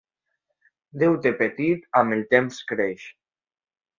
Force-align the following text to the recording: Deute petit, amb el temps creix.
Deute 1.03 1.33
petit, 1.41 1.85
amb 2.01 2.17
el 2.17 2.25
temps 2.33 2.61
creix. 2.75 3.07